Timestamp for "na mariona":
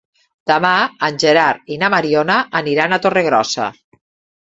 1.83-2.41